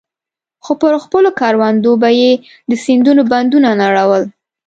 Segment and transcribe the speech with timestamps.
[0.63, 2.31] خو پر خپلو کروندو به يې
[2.69, 4.23] د سيندونو بندونه نړول.